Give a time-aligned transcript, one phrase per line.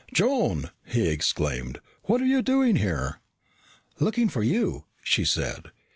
[0.11, 1.79] "Joan!" he exclaimed.
[2.05, 3.19] "What are you doing here?"
[3.99, 5.71] "Looking for you," she said.